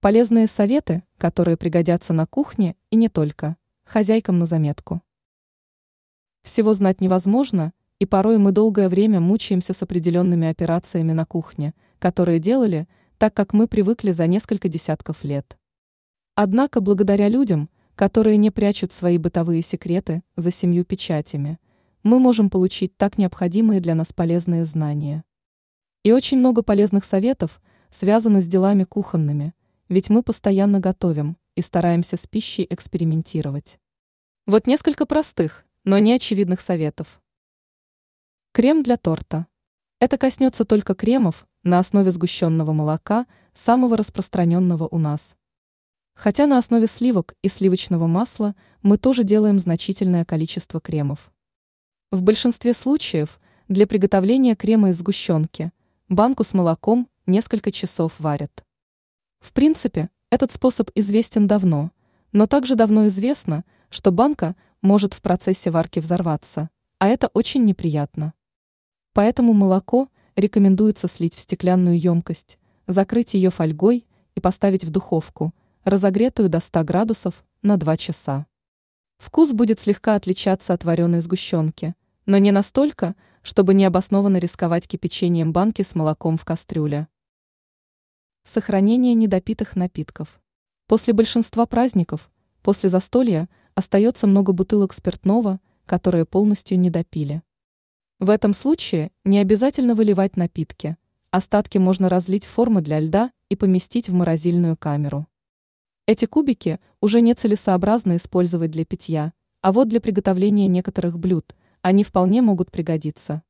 Полезные 0.00 0.46
советы, 0.46 1.02
которые 1.16 1.56
пригодятся 1.56 2.12
на 2.12 2.24
кухне 2.24 2.76
и 2.88 2.94
не 2.94 3.08
только, 3.08 3.56
хозяйкам 3.82 4.38
на 4.38 4.46
заметку. 4.46 5.02
Всего 6.44 6.72
знать 6.72 7.00
невозможно, 7.00 7.72
и 7.98 8.06
порой 8.06 8.38
мы 8.38 8.52
долгое 8.52 8.88
время 8.88 9.18
мучаемся 9.18 9.72
с 9.72 9.82
определенными 9.82 10.46
операциями 10.46 11.10
на 11.10 11.26
кухне, 11.26 11.74
которые 11.98 12.38
делали, 12.38 12.86
так 13.18 13.34
как 13.34 13.52
мы 13.52 13.66
привыкли 13.66 14.12
за 14.12 14.28
несколько 14.28 14.68
десятков 14.68 15.24
лет. 15.24 15.58
Однако 16.36 16.80
благодаря 16.80 17.26
людям, 17.26 17.68
которые 17.96 18.36
не 18.36 18.52
прячут 18.52 18.92
свои 18.92 19.18
бытовые 19.18 19.62
секреты 19.62 20.22
за 20.36 20.52
семью 20.52 20.84
печатями, 20.84 21.58
мы 22.04 22.20
можем 22.20 22.50
получить 22.50 22.96
так 22.96 23.18
необходимые 23.18 23.80
для 23.80 23.96
нас 23.96 24.12
полезные 24.12 24.64
знания. 24.64 25.24
И 26.04 26.12
очень 26.12 26.38
много 26.38 26.62
полезных 26.62 27.04
советов 27.04 27.60
связаны 27.90 28.40
с 28.42 28.46
делами 28.46 28.84
кухонными, 28.84 29.54
ведь 29.88 30.10
мы 30.10 30.22
постоянно 30.22 30.80
готовим 30.80 31.36
и 31.54 31.62
стараемся 31.62 32.16
с 32.16 32.26
пищей 32.26 32.66
экспериментировать. 32.68 33.78
Вот 34.46 34.66
несколько 34.66 35.06
простых, 35.06 35.64
но 35.84 35.98
не 35.98 36.12
очевидных 36.12 36.60
советов. 36.60 37.20
Крем 38.52 38.82
для 38.82 38.96
торта. 38.96 39.46
Это 40.00 40.18
коснется 40.18 40.64
только 40.64 40.94
кремов 40.94 41.46
на 41.62 41.78
основе 41.78 42.10
сгущенного 42.10 42.72
молока, 42.72 43.26
самого 43.54 43.96
распространенного 43.96 44.86
у 44.86 44.98
нас. 44.98 45.36
Хотя 46.14 46.46
на 46.46 46.58
основе 46.58 46.86
сливок 46.86 47.34
и 47.42 47.48
сливочного 47.48 48.06
масла 48.06 48.54
мы 48.82 48.98
тоже 48.98 49.24
делаем 49.24 49.58
значительное 49.58 50.24
количество 50.24 50.80
кремов. 50.80 51.32
В 52.10 52.22
большинстве 52.22 52.74
случаев 52.74 53.40
для 53.68 53.86
приготовления 53.86 54.56
крема 54.56 54.90
из 54.90 54.98
сгущенки 54.98 55.72
банку 56.08 56.44
с 56.44 56.54
молоком 56.54 57.08
несколько 57.26 57.70
часов 57.70 58.14
варят. 58.18 58.64
В 59.40 59.52
принципе, 59.52 60.10
этот 60.30 60.52
способ 60.52 60.90
известен 60.94 61.46
давно, 61.46 61.90
но 62.32 62.46
также 62.46 62.74
давно 62.74 63.06
известно, 63.08 63.64
что 63.88 64.12
банка 64.12 64.56
может 64.82 65.14
в 65.14 65.22
процессе 65.22 65.70
варки 65.70 66.00
взорваться, 66.00 66.70
а 66.98 67.08
это 67.08 67.28
очень 67.34 67.64
неприятно. 67.64 68.34
Поэтому 69.14 69.52
молоко 69.52 70.08
рекомендуется 70.36 71.08
слить 71.08 71.34
в 71.34 71.40
стеклянную 71.40 71.98
емкость, 71.98 72.58
закрыть 72.86 73.34
ее 73.34 73.50
фольгой 73.50 74.06
и 74.34 74.40
поставить 74.40 74.84
в 74.84 74.90
духовку, 74.90 75.54
разогретую 75.84 76.48
до 76.48 76.60
100 76.60 76.84
градусов, 76.84 77.44
на 77.62 77.76
2 77.76 77.96
часа. 77.96 78.46
Вкус 79.18 79.52
будет 79.52 79.80
слегка 79.80 80.14
отличаться 80.14 80.72
от 80.72 80.84
вареной 80.84 81.20
сгущенки, 81.20 81.94
но 82.24 82.38
не 82.38 82.52
настолько, 82.52 83.16
чтобы 83.42 83.74
необоснованно 83.74 84.36
рисковать 84.36 84.86
кипячением 84.86 85.52
банки 85.52 85.82
с 85.82 85.94
молоком 85.94 86.38
в 86.38 86.44
кастрюле. 86.44 87.08
Сохранение 88.50 89.12
недопитых 89.12 89.76
напитков. 89.76 90.40
После 90.86 91.12
большинства 91.12 91.66
праздников, 91.66 92.30
после 92.62 92.88
застолья, 92.88 93.46
остается 93.74 94.26
много 94.26 94.54
бутылок 94.54 94.94
спиртного, 94.94 95.60
которые 95.84 96.24
полностью 96.24 96.78
не 96.78 96.88
допили. 96.88 97.42
В 98.18 98.30
этом 98.30 98.54
случае 98.54 99.10
не 99.22 99.38
обязательно 99.38 99.94
выливать 99.94 100.38
напитки. 100.38 100.96
Остатки 101.30 101.76
можно 101.76 102.08
разлить 102.08 102.46
в 102.46 102.48
формы 102.48 102.80
для 102.80 103.00
льда 103.00 103.32
и 103.50 103.54
поместить 103.54 104.08
в 104.08 104.14
морозильную 104.14 104.78
камеру. 104.78 105.26
Эти 106.06 106.24
кубики 106.24 106.80
уже 107.02 107.20
нецелесообразно 107.20 108.16
использовать 108.16 108.70
для 108.70 108.86
питья, 108.86 109.34
а 109.60 109.72
вот 109.72 109.88
для 109.88 110.00
приготовления 110.00 110.68
некоторых 110.68 111.18
блюд 111.18 111.54
они 111.82 112.02
вполне 112.02 112.40
могут 112.40 112.70
пригодиться. 112.70 113.42